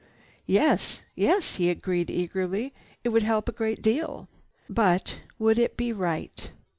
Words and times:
"Yes, 0.47 1.01
yes," 1.15 1.57
he 1.57 1.69
agreed 1.69 2.09
eagerly. 2.09 2.73
"It 3.03 3.09
would 3.09 3.21
help 3.21 3.47
a 3.47 3.51
great 3.51 3.83
deal!" 3.83 4.27
"But 4.67 5.19
would 5.37 5.59
it 5.59 5.77
be 5.77 5.93
right?" 5.93 6.49